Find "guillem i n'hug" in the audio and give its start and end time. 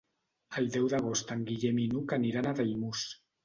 1.51-2.19